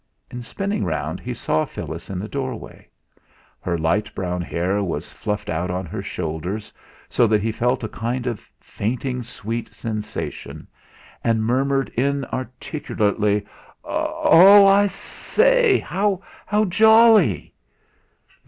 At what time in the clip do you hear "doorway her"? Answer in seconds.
2.27-3.77